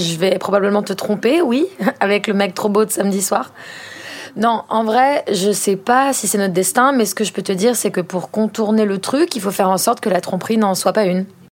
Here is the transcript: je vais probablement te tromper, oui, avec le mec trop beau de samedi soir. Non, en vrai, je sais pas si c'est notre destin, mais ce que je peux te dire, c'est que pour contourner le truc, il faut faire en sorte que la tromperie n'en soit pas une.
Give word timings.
je 0.00 0.18
vais 0.18 0.38
probablement 0.38 0.82
te 0.82 0.92
tromper, 0.92 1.42
oui, 1.42 1.66
avec 2.00 2.26
le 2.26 2.34
mec 2.34 2.54
trop 2.54 2.68
beau 2.68 2.84
de 2.84 2.90
samedi 2.90 3.22
soir. 3.22 3.52
Non, 4.36 4.62
en 4.68 4.84
vrai, 4.84 5.24
je 5.30 5.50
sais 5.50 5.76
pas 5.76 6.12
si 6.12 6.28
c'est 6.28 6.38
notre 6.38 6.54
destin, 6.54 6.92
mais 6.92 7.04
ce 7.04 7.14
que 7.14 7.24
je 7.24 7.32
peux 7.32 7.42
te 7.42 7.52
dire, 7.52 7.74
c'est 7.74 7.90
que 7.90 8.00
pour 8.00 8.30
contourner 8.30 8.84
le 8.84 8.98
truc, 8.98 9.34
il 9.34 9.42
faut 9.42 9.50
faire 9.50 9.70
en 9.70 9.78
sorte 9.78 10.00
que 10.00 10.08
la 10.08 10.20
tromperie 10.20 10.56
n'en 10.56 10.74
soit 10.74 10.92
pas 10.92 11.04
une. 11.04 11.26